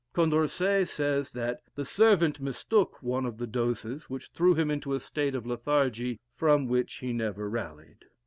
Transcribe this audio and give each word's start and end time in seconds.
Condorcet 0.13 0.87
says 0.89 1.31
that 1.33 1.59
the 1.75 1.85
servant 1.85 2.39
mistook 2.39 3.03
one 3.03 3.23
of 3.23 3.37
the 3.37 3.45
doses, 3.45 4.09
which 4.09 4.29
threw 4.33 4.55
him 4.55 4.71
into 4.71 4.95
a 4.95 4.99
state 4.99 5.35
of 5.35 5.45
lethargy, 5.45 6.19
from 6.35 6.67
which 6.67 6.93
he 7.01 7.13
never 7.13 7.47
rallied. 7.47 8.05